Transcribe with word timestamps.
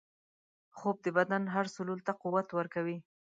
خوب 0.77 0.97
د 1.05 1.07
بدن 1.17 1.43
هر 1.53 1.65
سلول 1.75 1.99
ته 2.07 2.11
قوت 2.21 2.47
ورکوي 2.53 2.97